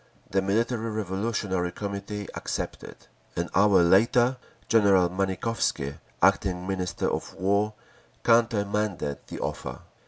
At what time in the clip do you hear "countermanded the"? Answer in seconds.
8.23-9.39